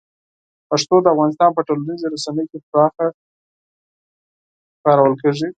پښتو 0.69 0.95
د 1.01 1.05
افغانستان 1.13 1.49
په 1.53 1.61
ټولنیزو 1.67 2.11
رسنیو 2.15 2.49
کې 2.51 2.57
پراخه 2.69 3.07
کارول 4.85 5.13
کېږي. 5.21 5.47